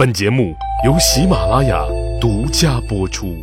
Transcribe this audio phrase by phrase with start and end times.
[0.00, 1.84] 本节目由喜马拉雅
[2.18, 3.36] 独家播出。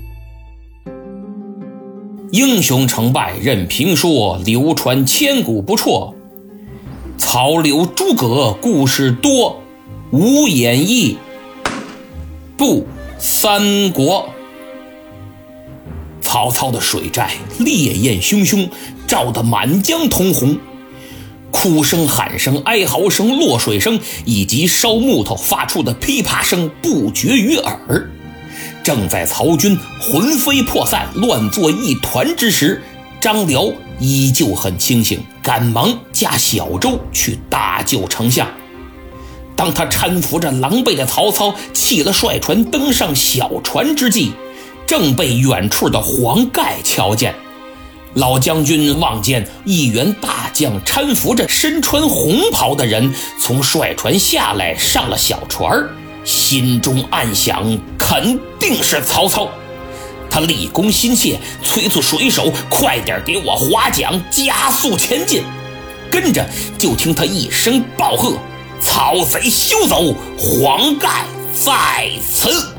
[2.31, 6.15] 英雄成败任评说，流传千古不辍。
[7.15, 9.61] 曹刘诸葛故事多，
[10.09, 11.19] 无演义
[12.57, 12.87] 不
[13.19, 14.27] 三国。
[16.21, 18.67] 曹操的水寨烈焰汹汹，
[19.05, 20.57] 照得满江通红。
[21.51, 28.09] 哭声、喊声、哀嚎声、落水声，以及烧木头发出的噼啪声不绝于耳。
[28.83, 32.81] 正在曹军魂飞魄散、乱作一团之时，
[33.19, 38.47] 张辽依旧很清醒，赶忙驾小舟去搭救丞相。
[39.55, 44.31] 当他搀扶着狼狈的曹操弃了帅船，登上小船之际，
[44.85, 47.33] 正被远处的黄盖瞧见。
[48.17, 55.87] 老将军望见一员大将搀扶着身穿红袍的人从帅船下来，上了小船
[56.25, 59.47] 心中暗想：肯定是曹操。
[60.31, 65.43] 他立功心切，催促水手快点给我划桨，加速前进。
[66.09, 66.43] 跟着
[66.75, 68.33] 就听他一声暴喝
[68.81, 71.23] ：“曹贼休走，黄盖
[71.53, 72.73] 在此！”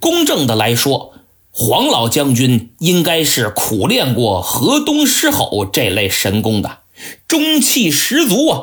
[0.00, 1.12] 公正的来说。
[1.60, 6.82] 黄老将军应该是苦练过河东狮吼这类神功的，
[7.26, 8.60] 中气十足啊！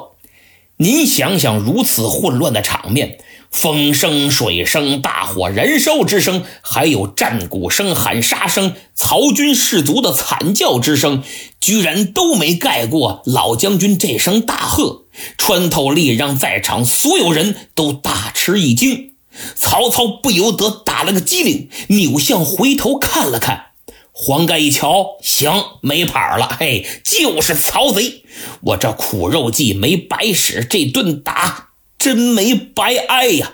[0.77, 3.17] 您想想，如此混乱的场面，
[3.51, 11.21] 风声、水声、大火燃烧之声，还有战鼓声、喊杀声、曹军士卒的惨叫之声，
[11.59, 15.03] 居然都没盖过老将军这声大喝，
[15.37, 19.14] 穿透力让在场所有人都大吃一惊。
[19.55, 23.67] 曹操不由得打了个激灵，扭向回头看了看，
[24.11, 28.23] 黄盖一瞧，行，没跑了，嘿，就是曹贼，
[28.61, 33.53] 我这苦肉计没白使，这顿打真没白挨呀。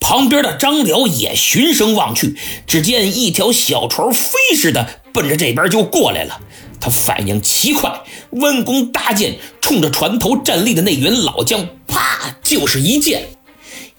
[0.00, 6.40] 旁边的张辽也循声望去，只见一条小船飞似的奔着这边就过来了，
[6.80, 13.28] 他反应奇快，弯弓搭箭，冲着船头站立的那员老将，啪就是一箭。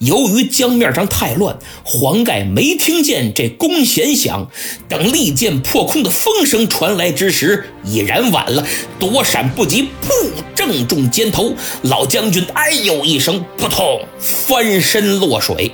[0.00, 4.48] 由于江面上太乱，黄盖没听见这弓弦响。
[4.88, 8.66] 等利箭破空的风声传来之时，已然晚了。
[8.98, 11.52] 躲闪不及，噗，正中肩头。
[11.82, 15.70] 老将军哎呦一声，扑通，翻身落水。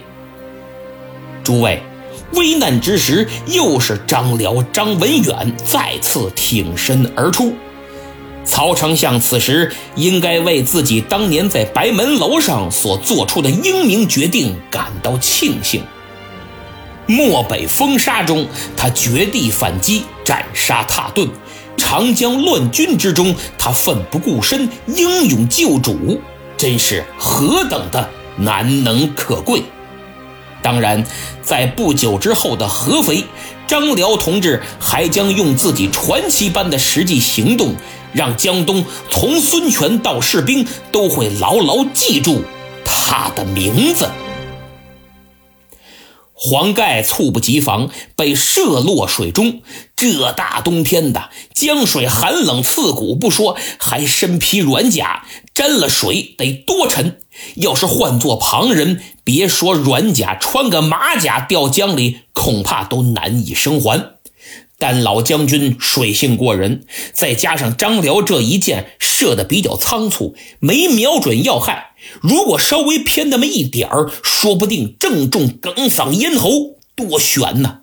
[1.45, 1.81] 诸位，
[2.33, 7.53] 危难之时，又是张辽、张文远再次挺身而出。
[8.47, 15.83] 曹丞相此时应该为自己当年在白门楼上所做出的英明决定感到庆幸。
[17.07, 18.47] 漠北风沙中，
[18.77, 21.29] 他绝地反击，斩杀踏顿；
[21.77, 26.21] 长江乱军之中，他奋不顾身，英勇救主，
[26.57, 29.63] 真是何等的难能可贵！
[30.63, 31.05] 当然，
[31.43, 33.25] 在不久之后的合肥，
[33.69, 37.75] 张辽同志还将用自己传奇般的实际行动。
[38.17, 42.43] 让江东从孙权到士兵都会牢牢记住
[42.85, 44.09] 他的名字。
[46.39, 49.63] 黄盖猝不及防被射落水中，
[49.97, 55.25] 这大冬天的江水寒冷刺骨不说，还身披软甲，
[55.55, 57.19] 沾了水得多沉。
[57.57, 64.16] 要是换做旁人，别说软甲，穿个马甲掉江里，恐怕都难以生还。
[64.79, 71.95] 但老将军水性过人，再加上张辽这一箭射的比较仓促，没瞄准要害。
[72.21, 77.81] 如果稍微偏那么一点儿，说不定正中哽嗓咽喉，多悬呐！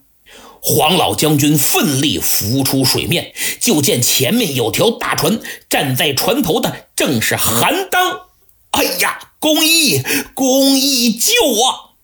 [0.61, 5.39] 黄老将军奋力浮出水面，就见前面有条大船，
[5.69, 8.27] 站在船头的正是韩当。
[8.71, 10.01] 哎呀，公义，
[10.33, 11.95] 公义救我！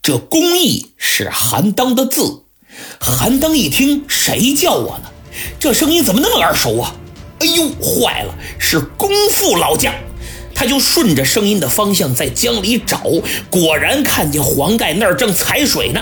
[0.00, 2.43] 这公义是韩当的字。
[3.00, 5.10] 韩当一听，谁叫我呢？
[5.58, 6.94] 这声音怎么那么耳熟啊？
[7.40, 9.92] 哎呦，坏了，是公父老将！
[10.54, 13.02] 他就顺着声音的方向在江里找，
[13.50, 16.00] 果然看见黄盖那儿正踩水呢。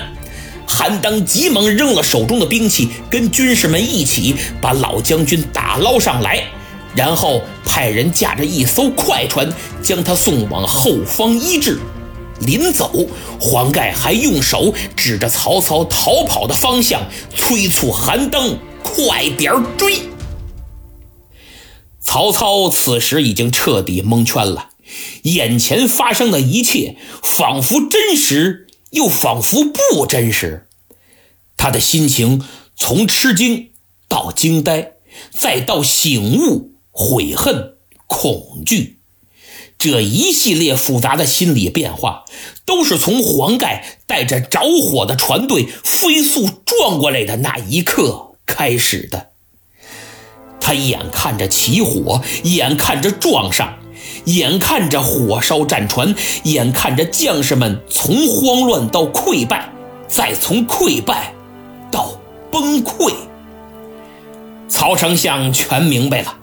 [0.67, 6.45] 韩当急忙扔了手中的兵器，跟军士们一起把老将军打捞上来，
[6.95, 9.51] 然后派人驾着一艘快船
[9.83, 11.79] 将他送往后方医治。
[12.45, 13.07] 临走，
[13.41, 20.01] 黄盖还用手指着曹操逃跑的方向，催促韩登快点追。
[22.01, 24.71] 曹操此时已经彻底蒙圈了，
[25.23, 30.67] 眼前发生的一切仿佛真实，又仿佛不真实。
[31.57, 32.45] 他的心情
[32.77, 33.71] 从吃惊
[34.09, 34.95] 到惊呆，
[35.31, 37.77] 再到醒悟、悔恨、
[38.09, 38.99] 恐惧。
[39.83, 42.25] 这一系列复杂的心理变化，
[42.65, 49.31] 都是从黄盖带着着火的船队飞速撞过来的那一刻开始的。
[50.61, 53.77] 他眼看着起火，眼看着撞上，
[54.27, 56.15] 眼看着火烧战船，
[56.45, 59.69] 眼看着将士们从慌乱到溃败，
[60.07, 61.35] 再从溃败
[61.91, 62.13] 到
[62.53, 63.13] 崩溃。
[64.69, 66.37] 曹丞相全明白了，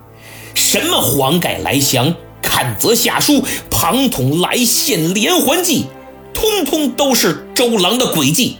[0.53, 2.13] 什么黄盖来降。
[2.41, 5.87] 看则下书，庞统来献连环计，
[6.33, 8.57] 通通都是周郎的诡计。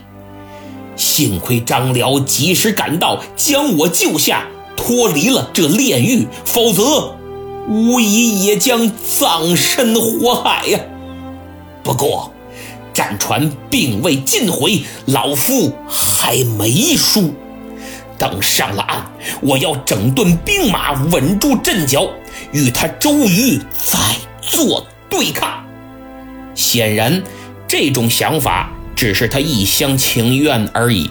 [0.96, 4.46] 幸亏张辽及时赶到，将我救下，
[4.76, 7.14] 脱离了这炼狱，否则
[7.68, 10.80] 无疑也将葬身火海呀。
[11.82, 12.30] 不过，
[12.92, 17.32] 战船并未尽毁，老夫还没输。
[18.18, 19.10] 等上了岸，
[19.40, 22.06] 我要整顿兵马，稳住阵脚。
[22.52, 23.98] 与他周瑜再
[24.40, 25.64] 做对抗，
[26.54, 27.22] 显然
[27.66, 31.10] 这种想法只是他一厢情愿而已。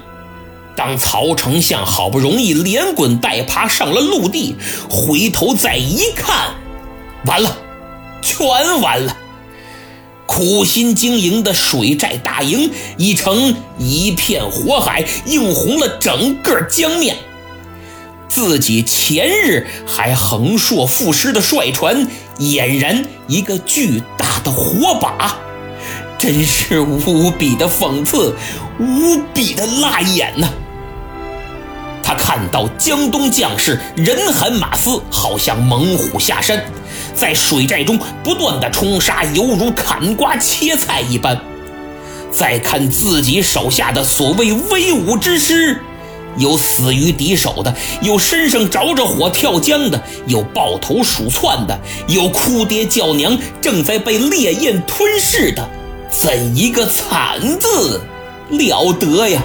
[0.75, 4.55] 当曹丞相好不容易连滚带爬上了陆地，
[4.89, 6.53] 回头再一看，
[7.25, 7.57] 完了，
[8.21, 8.39] 全
[8.81, 9.17] 完了！
[10.25, 17.17] 苦心经营的水寨大营已成一片火海，映红了整个江面。
[18.29, 25.35] 自己前日还横槊赋诗的帅船，俨然一个巨大的火把，
[26.17, 28.35] 真是无比的讽刺，
[28.79, 30.47] 无比的辣眼呐！
[32.03, 36.63] 他看到江东将士人喊马嘶，好像猛虎下山，
[37.15, 41.39] 在水寨中不断的冲杀，犹如砍瓜切菜一般。
[42.31, 45.81] 再看自己手下的所谓威武之师。
[46.39, 55.69] 有死于敌手的，有身上着着火跳江的，有抱头鼠窜的，有哭爹叫娘正在被烈焰吞噬的，
[56.09, 58.01] 怎一个惨字
[58.49, 59.43] 了得呀！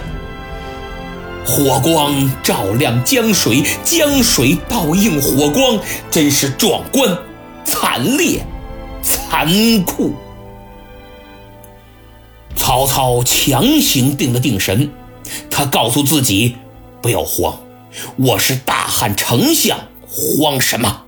[1.47, 5.79] 火光照亮江水，江水倒映火光，
[6.11, 7.19] 真是壮观、
[7.65, 8.43] 惨烈、
[9.03, 10.15] 残酷。
[12.57, 14.91] 曹操强行定了定神，
[15.51, 16.57] 他告诉自己。
[17.05, 17.61] 不要慌，
[18.17, 21.03] 我是大汉丞相，慌什么？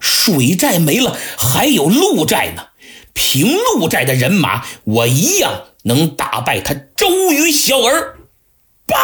[0.00, 2.68] 水寨没了，还有陆寨呢。
[3.12, 8.20] 凭陆寨的人马，我一样能打败他周瑜小儿。
[8.86, 8.96] 报！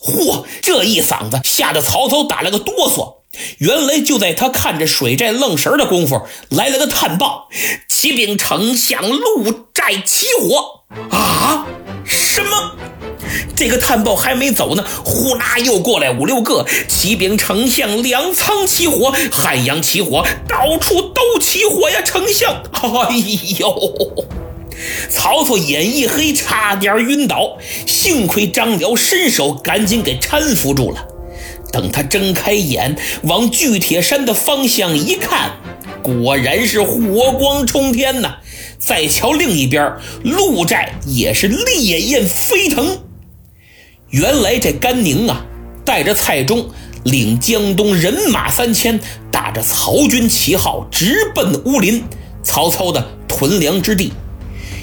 [0.00, 0.46] 嚯！
[0.62, 3.18] 这一嗓子吓得曹操打了个哆嗦。
[3.58, 7.50] 原来就在他看着水寨愣神的功夫，来了个探报：
[7.90, 10.84] 启禀丞相，陆寨起火！
[11.14, 11.66] 啊？
[12.06, 12.72] 什么？
[13.54, 22.00] 这个探报还没走呢，呼啦又过来五六个骑兵丞相，粮仓起火，汉阳起火，到处都起火呀！
[22.02, 22.62] 丞相，
[23.08, 23.16] 哎
[23.58, 24.26] 呦！
[25.10, 31.04] 曹操眼一黑，差点晕倒，幸亏张辽伸手赶紧给搀扶住了。
[31.72, 35.52] 等他睁开眼，往巨铁山的方向一看，
[36.02, 38.36] 果然是火光冲天呐！
[38.78, 43.00] 再瞧另一边，陆寨也是烈焰飞腾。
[44.10, 45.44] 原来这甘宁啊，
[45.84, 46.70] 带着蔡中，
[47.04, 48.98] 领江东人马三千，
[49.30, 52.02] 打着曹军旗号，直奔乌林，
[52.42, 54.12] 曹操的屯粮之地。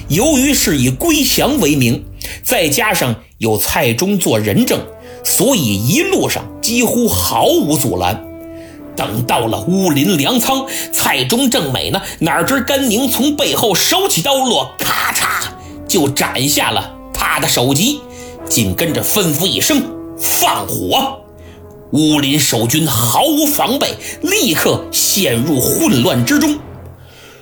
[0.08, 2.04] 由于是以归降为名，
[2.44, 4.78] 再加上有蔡中做人证，
[5.24, 8.24] 所以一路上几乎毫无阻拦。
[8.94, 15.48] 等到了乌林粮仓，蔡中正美呢，哪知甘宁从背后手起刀落，咔嚓
[15.88, 18.00] 就斩下了他的首级。
[18.48, 19.82] 紧跟着吩咐一声
[20.18, 21.20] 放火，
[21.92, 26.58] 乌林守军毫无防备，立刻陷入混乱之中。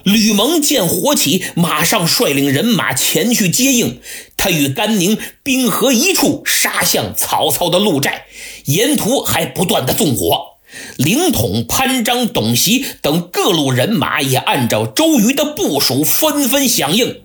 [0.03, 4.01] 吕蒙见火起，马上率领人马前去接应。
[4.37, 8.27] 他与甘宁兵合一处，杀向曹操的鹿寨，
[8.67, 10.55] 沿途还不断的纵火。
[10.97, 17.24] 凌统、潘璋、董袭等各路人马也按照周瑜的部署，纷纷响应。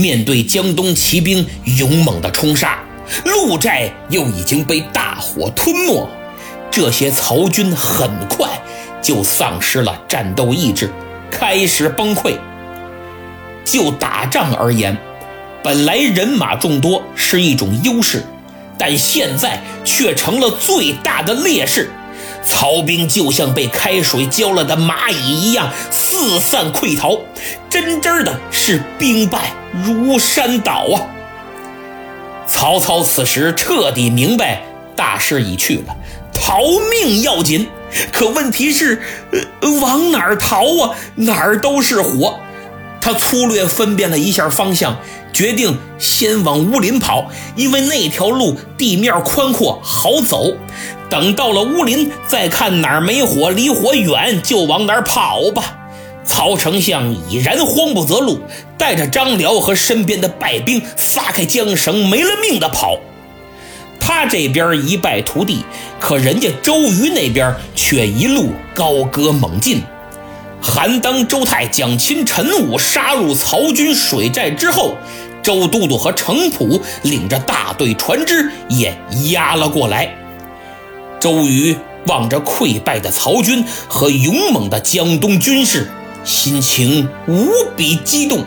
[0.00, 2.78] 面对江东骑兵勇猛的冲杀，
[3.24, 6.08] 陆寨又已经被大火吞没，
[6.70, 8.48] 这些曹军很快
[9.02, 10.90] 就丧失了战斗意志，
[11.30, 12.34] 开始崩溃。
[13.64, 14.96] 就打仗而言，
[15.62, 18.24] 本来人马众多是一种优势，
[18.78, 21.90] 但现在却成了最大的劣势。
[22.42, 27.20] 曹兵就像被开水浇了的蚂蚁一样四散溃逃，
[27.68, 31.06] 真真的是兵败如山倒啊！
[32.46, 34.62] 曹操此时彻底明白
[34.96, 35.96] 大势已去了，
[36.32, 36.58] 逃
[36.90, 37.68] 命要紧。
[38.12, 39.00] 可问题是，
[39.32, 40.96] 呃，往哪儿逃啊？
[41.14, 42.38] 哪儿都是火。
[43.00, 44.98] 他粗略分辨了一下方向，
[45.32, 50.52] 决定先往乌林跑，因为那条路地面宽阔，好走。
[51.08, 55.78] 等到了乌林，再看哪儿没火，离火远，就往哪儿跑吧。
[56.24, 58.40] 曹丞相已然慌不择路，
[58.78, 62.98] 带着张辽和身边的败兵撒开缰绳，没了命的跑。
[63.98, 65.64] 他这边一败涂地，
[65.98, 69.82] 可人家周瑜那边却一路高歌猛进。
[70.62, 74.94] 韩当、周泰、蒋钦、陈武杀入曹军水寨之后，
[75.42, 78.94] 周都督和程普领着大队船只也
[79.32, 80.14] 压了过来。
[81.18, 85.90] 周瑜望着溃败的曹军和勇猛的江东军士，
[86.24, 88.44] 心情无比激动。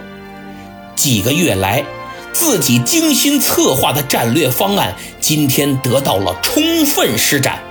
[0.95, 1.83] 几个月来，
[2.31, 7.61] 自己精心策划的战略方案，今天得到了充分施展，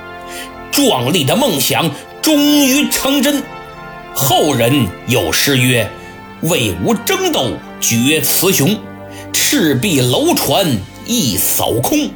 [0.70, 1.90] 壮丽的梦想
[2.20, 3.42] 终于成真。
[4.14, 5.90] 后人有诗曰
[6.42, 8.78] ：“魏吴争斗决雌雄，
[9.32, 12.10] 赤壁楼船一扫空，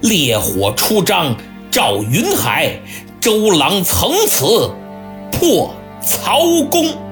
[0.00, 1.36] 烈火出张。”
[1.68, 2.80] 照云海，
[3.20, 4.70] 周郎从此
[5.30, 7.05] 破曹公。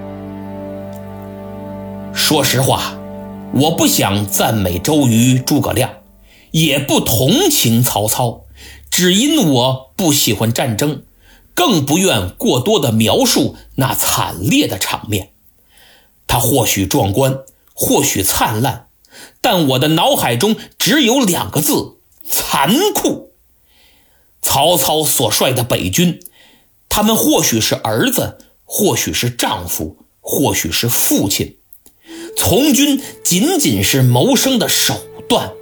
[2.14, 2.96] 说实话，
[3.52, 5.94] 我不想赞美周瑜、诸葛亮，
[6.52, 8.44] 也不同情曹操，
[8.88, 11.02] 只因我不喜欢战争，
[11.54, 15.32] 更不愿过多的描述那惨烈的场面。
[16.28, 17.40] 它或许壮观，
[17.74, 18.86] 或许灿烂，
[19.40, 21.96] 但我的脑海中只有两个字：
[22.28, 23.32] 残酷。
[24.40, 26.20] 曹操所率的北军，
[26.88, 31.56] 他们或许是儿子，或许是丈夫，或许是父亲。
[32.36, 34.94] 从军仅仅是谋生的手
[35.28, 35.52] 段，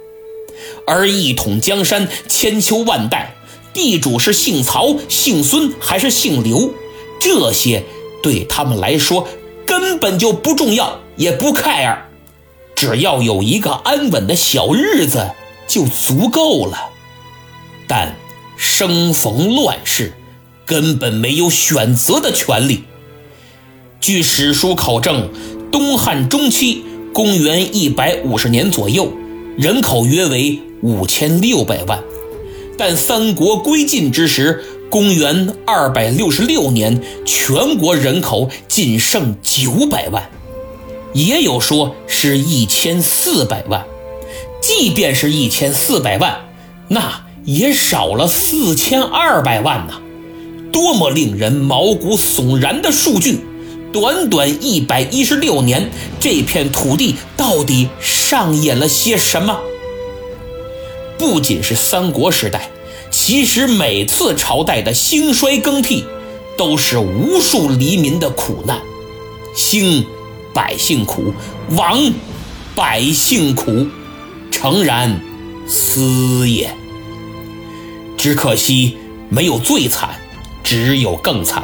[0.85, 3.35] 而一统江山千秋万代，
[3.73, 6.73] 地主是姓曹、姓孙还是姓刘，
[7.19, 7.83] 这些
[8.21, 9.27] 对他们来说
[9.65, 11.97] 根本就不重要，也不 care。
[12.75, 15.31] 只要有一个安稳的小日子
[15.67, 16.89] 就足够了。
[17.87, 18.15] 但。
[18.55, 20.13] 生逢乱世，
[20.63, 22.83] 根本没有选择的权利。
[23.99, 25.31] 据史书考证，
[25.73, 29.11] 东汉中期（公元一百五十年左右），
[29.57, 31.97] 人口约为五千六百万；
[32.77, 40.29] 但三国归晋之时（公元二百六十六年），全国人口仅剩九百万，
[41.13, 43.83] 也有说是一千四百万。
[44.61, 46.37] 即便是一千四百万，
[46.89, 47.23] 那……
[47.45, 49.95] 也少了四千二百万呢，
[50.71, 53.39] 多么令人毛骨悚然的数据！
[53.93, 59.61] 短短一百一十六年，这片土地到底上演了些什么？
[61.19, 62.71] 不仅是三国时代，
[63.11, 66.03] 其实每次朝代的兴衰更替，
[66.57, 68.81] 都是无数黎民的苦难。
[69.55, 70.03] 兴，
[70.55, 71.31] 百姓苦；
[71.75, 72.11] 亡，
[72.75, 73.85] 百姓苦。
[74.49, 75.21] 诚然，
[75.67, 76.75] 斯也。
[78.17, 78.97] 只可惜
[79.29, 80.09] 没有最惨，
[80.63, 81.63] 只有更惨。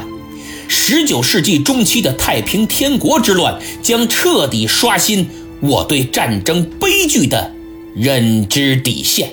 [0.72, 5.28] 十九世纪中期的太平天国之乱将彻底刷新
[5.60, 7.52] 我对战争悲剧的
[7.96, 9.32] 认知底线。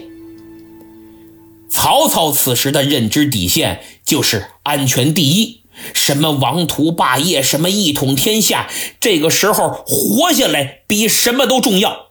[1.69, 5.61] 曹操此时的认知底线就是安全第一，
[5.93, 8.67] 什么王图霸业，什么一统天下，
[8.99, 12.07] 这个时候活下来比什么都重要。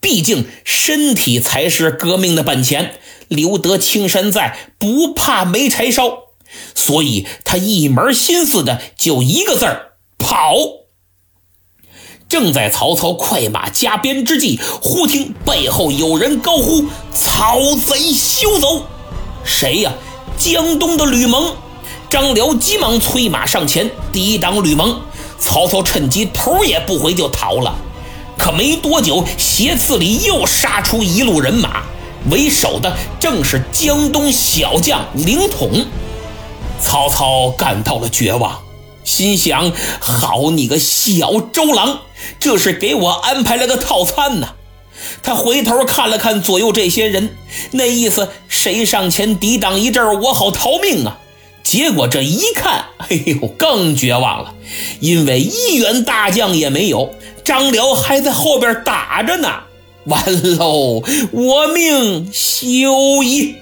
[0.00, 2.94] 毕竟身体才是革命的本钱。
[3.28, 6.21] 留得青山在，不怕没柴烧，
[6.74, 10.54] 所以他一门心思的就一个字儿跑。
[12.28, 18.86] 正在曹操快马加鞭之际，忽听背后有人高呼：“曹贼休走！”
[19.44, 19.92] 谁呀？
[20.38, 21.54] 江东的吕蒙。
[22.08, 25.00] 张辽急忙催马上前抵挡吕蒙，
[25.38, 27.74] 曹操趁机头也不回就逃了。
[28.38, 31.82] 可没多久，斜刺里又杀出一路人马。
[32.30, 35.86] 为首的正是江东小将凌统，
[36.82, 38.62] 曹操感到了绝望，
[39.04, 42.00] 心想：好你个小周郎，
[42.38, 44.48] 这是给我安排了个套餐呢。
[45.22, 47.36] 他回头看了看左右这些人，
[47.72, 51.18] 那意思谁上前抵挡一阵，我好逃命啊。
[51.62, 54.54] 结果这一看，哎呦，更绝望了，
[55.00, 59.48] 因为一员大将也没有，张辽还在后边打着呢。
[60.06, 61.02] 完喽！
[61.30, 63.54] 我命休矣！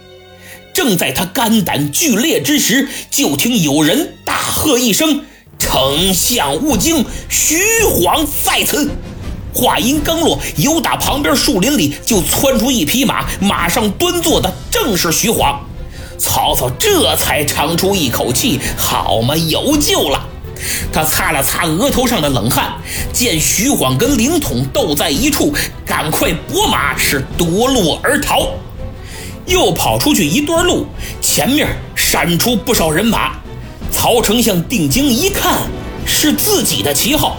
[0.74, 5.24] 正在他肝胆俱裂之时，就听有人大喝一声
[5.58, 8.90] ：“丞相勿惊，徐晃在此！”
[9.52, 15.60] 话音刚落，由打旁边树林里就窜出一匹马，马上端坐的正是徐晃。
[16.16, 20.24] 曹操这才长出一口气，好嘛，有救了！
[20.92, 22.74] 他擦了擦额头上的冷汗，
[23.12, 25.52] 见徐晃跟凌统斗在一处，
[25.84, 28.50] 赶快拨马是夺路而逃。
[29.50, 30.86] 又跑出去一段路，
[31.20, 31.66] 前面
[31.96, 33.40] 闪出不少人马。
[33.90, 35.68] 曹丞相定睛一看，
[36.06, 37.36] 是自己的旗号。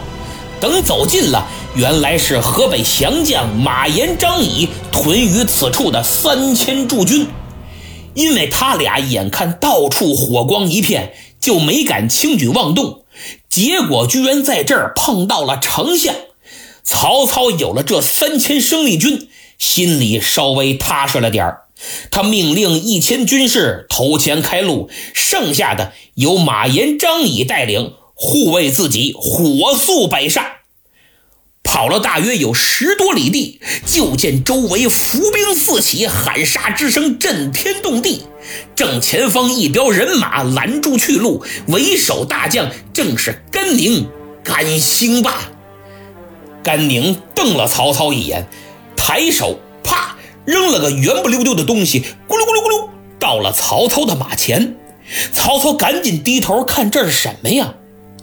[0.59, 7.27] 等走近了，原来是河北降将马延、张仪屯于此处的三千驻军。
[8.13, 13.05] 因为他俩眼看到处火光一片，就没敢轻举妄动。
[13.49, 16.13] 结果居然在这儿碰到了丞相。
[16.83, 21.61] 曹操有了这三千生力军，心里稍微踏实了点儿。
[22.11, 30.45] 他命令一千军士头前开路，剩下的由马延、张仪带领护卫自己，火速北上。
[31.63, 38.23] 跑了大约有十多里地，就见周围伏兵四起，喊杀之声震天动地。
[38.75, 44.09] 正前方一彪人马拦住去路，为首大将正是甘宁、
[44.43, 45.49] 甘兴霸。
[46.63, 48.47] 甘宁瞪了曹操一眼，
[48.97, 50.17] 抬手啪。
[50.45, 54.75] 扔了个圆不溜丢的东西，咕噜咕噜咕噜，到了曹操的马前。
[55.33, 57.73] 曹操赶紧低头看，这是什么呀？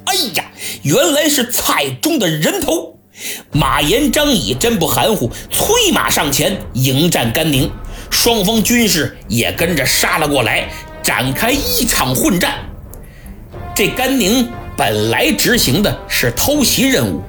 [0.04, 0.46] 哎呀，
[0.82, 2.98] 原来是蔡中的人头。
[3.52, 7.70] 马延、张仪真不含糊，催马上前迎战甘宁。
[8.10, 10.70] 双方军士也跟着杀了过来，
[11.02, 12.54] 展开一场混战。
[13.74, 17.20] 这甘宁本来执行的是偷袭任务，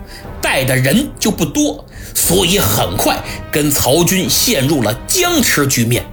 [0.41, 1.85] 带的人就不多。
[2.13, 3.17] 所以很快
[3.51, 6.05] 跟曹军陷入了僵持局面。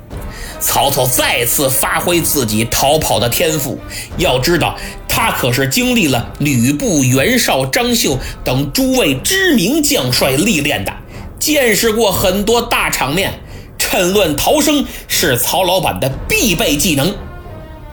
[0.59, 3.79] 曹操再次发挥自己逃跑的天赋。
[4.17, 4.77] 要知道，
[5.07, 10.93] 他可是经历了吕布、袁绍、张绣等诸位知名将帅历练的，
[11.39, 13.41] 见识过很多大场面。
[13.79, 17.15] 趁乱逃生是曹老板的必备技能。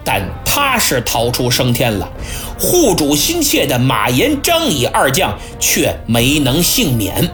[0.02, 2.10] 但他是逃出升天了，
[2.58, 7.30] 护主心切的马延、张仪二将却没能幸免。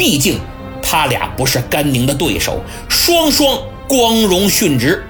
[0.00, 0.40] 毕竟，
[0.82, 5.04] 他俩不是甘宁的对手，双双光荣殉职。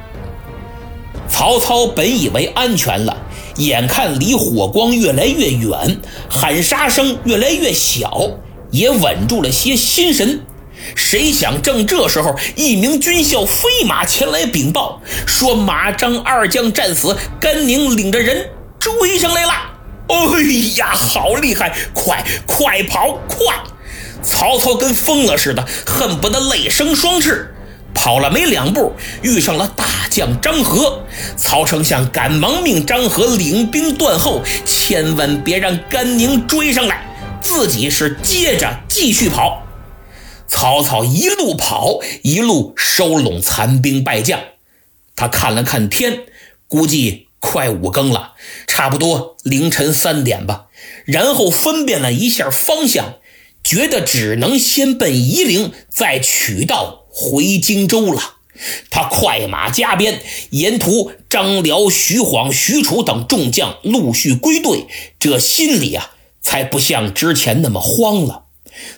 [1.29, 3.17] 曹操本以为安全了，
[3.59, 8.33] 眼看离火光越来越远，喊杀声越来越小，
[8.73, 10.45] 也稳住了些心神。
[10.97, 18.51] 谁想正这时候，一名军校飞马前来禀报，说马张二将战死，甘宁领着人
[18.81, 19.53] 追上来了。
[20.09, 20.17] 哎
[20.75, 21.73] 呀，好厉害！
[21.95, 23.55] 快快跑，快！
[24.23, 27.55] 曹操跟疯了似的，恨不得泪生双翅。
[27.93, 31.05] 跑了没两步，遇上了大将张合。
[31.37, 37.05] 曹丞相赶忙命张合领兵断后，千万别让甘宁追上来。
[37.43, 39.67] 自己是接着继续跑。
[40.47, 44.41] 曹操一路跑，一路收拢残兵败将。
[45.17, 46.21] 他看了看天，
[46.69, 48.35] 估计快五更了，
[48.67, 50.67] 差不多凌晨三点吧。
[51.05, 53.15] 然后分辨了一下方向。
[53.63, 58.37] 觉得只能先奔夷陵，再取道回荆州了。
[58.91, 60.21] 他快马加鞭，
[60.51, 64.87] 沿途张辽、徐晃、许褚等众将陆续归队，
[65.19, 66.11] 这心里啊
[66.43, 68.45] 才不像之前那么慌了。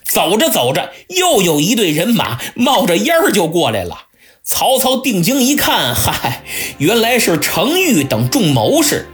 [0.05, 4.07] 走着走着，又有一队人马冒着烟儿就过来了。
[4.44, 6.42] 曹操定睛一看，嗨，
[6.79, 9.07] 原来是程昱等众谋士。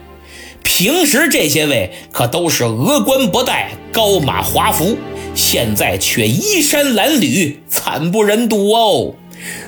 [0.68, 4.98] 平时这些位可都是峨冠博带、高马华服。
[5.34, 9.14] 现在却衣衫褴褛，惨不忍睹哦！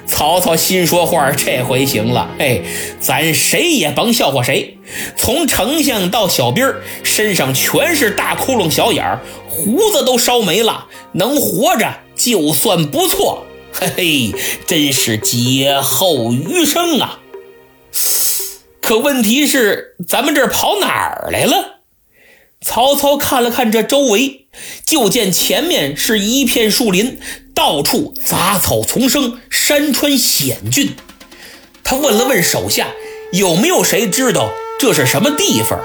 [0.06, 2.62] 曹操心说话，这回行了，嘿，
[3.00, 4.76] 咱谁也甭笑话谁。
[5.16, 6.70] 从丞相到小兵
[7.02, 13.46] 身上全是大窟窿、小眼儿，胡子都烧没了，能活着就算不错。
[13.72, 14.34] 嘿嘿，
[14.66, 17.20] 真是劫后余生啊！
[18.90, 21.82] 可问题是，咱们这跑哪儿来了？
[22.60, 24.46] 曹操看了看这周围，
[24.84, 27.20] 就见前面是一片树林，
[27.54, 30.90] 到处杂草丛生，山川险峻。
[31.84, 32.88] 他问了问手下，
[33.32, 35.78] 有没有谁知道这是什么地方？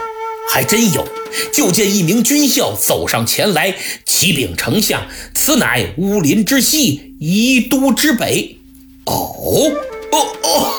[0.49, 1.07] 还真有，
[1.53, 8.57] 就见一名军校走上前来，启禀丞相：“此乃乌林之西，夷都之北。”
[9.05, 9.71] 哦
[10.11, 10.74] 哦哦！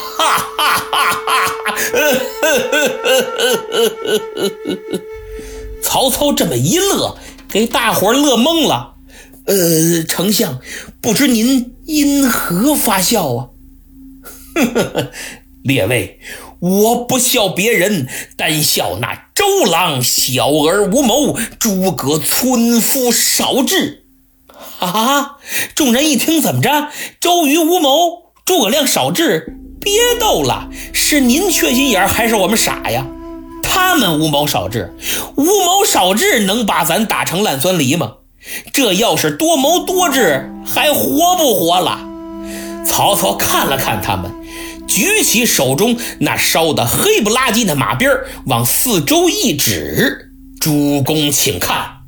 [5.82, 7.16] 曹操这么一乐，
[7.48, 8.94] 给大伙乐懵了。
[9.46, 10.60] 呃，丞相，
[11.00, 13.48] 不知您因何发笑啊？
[15.62, 16.20] 列位，
[16.58, 24.02] 我不笑别人，单笑那周郎小儿无谋，诸葛村夫少智。
[24.78, 25.38] 啊！
[25.74, 26.88] 众人一听，怎么着？
[27.20, 33.06] 周瑜无谋，诸葛亮少智，别逗了，是您缺心眼还是我们傻呀？
[33.62, 34.92] 他们无谋少智，
[35.36, 38.14] 无谋少智能把咱打成烂酸梨吗？
[38.72, 42.00] 这要是多谋多智，还活不活了？
[42.84, 44.32] 曹操看了看他们，
[44.88, 48.10] 举起手中那烧得黑不拉几的马鞭
[48.46, 51.98] 往四周一指：“主公，请看，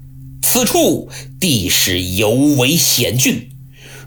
[0.43, 3.51] 此处地势尤为险峻，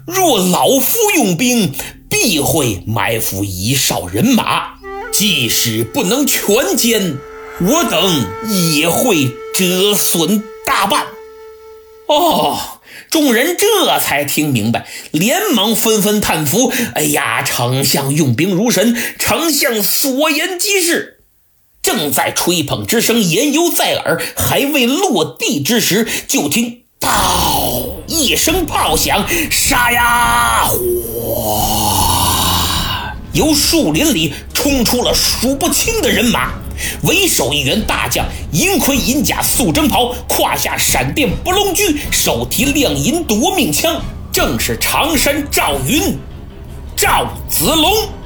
[0.06, 1.72] 若老夫用兵，
[2.22, 4.74] 必会埋伏一哨人马，
[5.10, 6.40] 即使不能全
[6.76, 7.16] 歼。”
[7.60, 8.24] 我等
[8.72, 11.06] 也会折损大半。
[12.06, 12.78] 哦，
[13.10, 16.72] 众人这才听明白，连忙纷纷叹服。
[16.94, 21.24] 哎呀，丞相用兵如神，丞相所言极是。
[21.82, 30.68] 正在吹捧之声言犹在耳，还未落地之时，就听“嗷”一声炮响，杀呀！
[30.68, 32.11] 哗，
[33.32, 36.52] 由树林里冲出了数不清的人马。
[37.02, 44.00] 为首一员大将，银盔银甲素征袍，胯下闪电不龙驹，手提亮银夺命枪，
[44.32, 46.16] 正是常山赵云，
[46.96, 48.21] 赵子龙。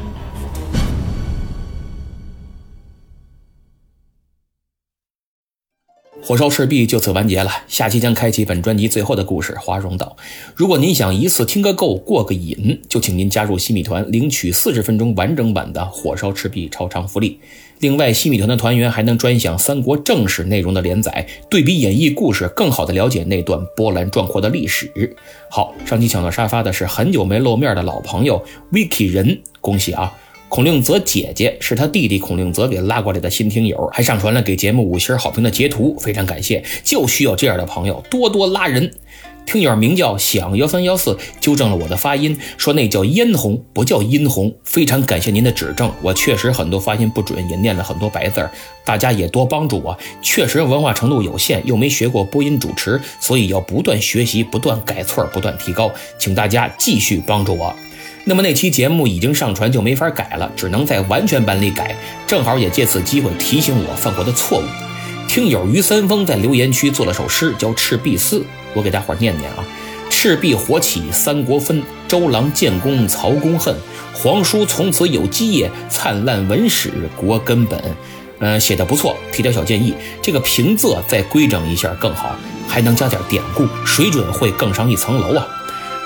[6.27, 10.17] 火烧赤壁就此完结了，下期将开启本专辑最后的故事——华容道。
[10.57, 17.39] 如果您想一次听个够、过个瘾，就请您加入西米团，领取四十分钟完整版的《火烧赤壁》超长福利。
[17.79, 24.91] 另外，西米团的团员还能专享三国正史内容的连载，对比演绎故事，更好的了解那段波澜壮阔的历史。
[25.49, 30.12] 好，上期抢到沙发的是很久没露面的老朋友 Vicky 人，恭喜啊！
[30.49, 36.63] 孔令泽姐姐是他弟弟孔令泽给拉过来的新听友，还上传了给节目五星好评的截图，非常感谢！
[36.85, 38.93] 就需要这样的朋友多多拉人。
[39.45, 44.53] 听友名叫响幺三幺四纠正了我的发音，说那叫嫣红，不叫殷红。
[44.65, 48.51] 非常感谢您的指正，我确实很多发音不准，也念了很多白字儿，
[48.85, 49.97] 大家也多帮助我。
[50.21, 57.75] 确实文化程度有限，又没学过播音主持，所以要不断学习，不断改错，不断提高，请大家继续帮助我。
[58.29, 61.95] 那么那期节目已经上传，就没法改了，只能在完全版里改。
[62.27, 64.65] 正好也借此机会提醒我犯过的错误。
[65.29, 68.41] 听友于三丰在留言区做了首诗，叫《赤壁思》，
[68.75, 69.65] 我给大伙念念啊：
[70.11, 73.73] 赤壁火起三国分，周郎建功曹公恨，
[74.12, 77.81] 皇叔从此有基业，灿烂文史国根本。
[78.41, 82.37] 嗯，写的不错，提点小建议，这个平仄再规整一下更好，
[82.67, 85.47] 还能加点典故，水准会更上一层楼啊。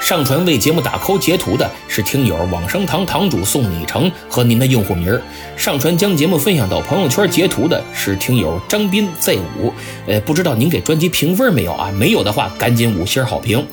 [0.00, 5.20] 上传为节目打 call 截图的是听友往生堂堂主宋礼成和您的用户名
[5.56, 9.72] 上传将节目分享到朋友圈截图的是听友张斌 Z 五，
[10.06, 11.92] 呃，不知道您给专辑评分没有啊？
[11.92, 13.64] 没有的话，赶紧五星好评。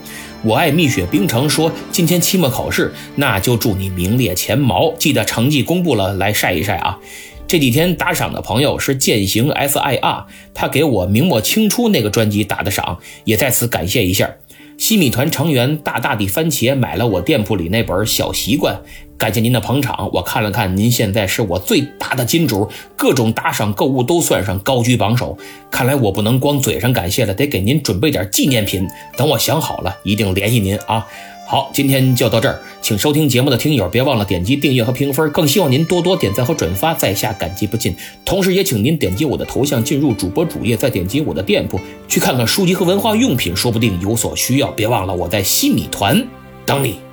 [0.43, 4.93] 我爱蜜雪冰城说今天期末考试，那就祝你名列前茅。
[4.99, 6.99] 记得成绩公布了来晒一晒啊。
[7.47, 14.29] 这几天打赏的朋友是践行 SIR，他给我明末清初那个专辑打的赏，也在此感谢一下。
[14.77, 18.79] 西米团成员大大的番茄买了我店铺里那本小习惯，
[19.17, 20.09] 感谢您的捧场。
[20.13, 25.37] 我看了看，您现在是我最大的金主，各种打赏购物都算上，高居榜首。
[25.71, 28.87] 看来我不能光嘴上感谢了，得给您准备点纪念品。
[29.17, 31.07] 等我想好了，一定联系您啊。
[31.49, 37.95] 好，今天就到这儿，请收听节目的听友别忘了点击订阅和评分，更希望您多多点赞和转发，在下感激不尽。
[38.25, 44.69] 同时，也请您点击我的头像进入主播主页，再点击我的店铺去看看书籍和文化用品，说不定有所需要。
[44.71, 46.21] 别忘了我在西米团
[46.65, 47.06] 等你。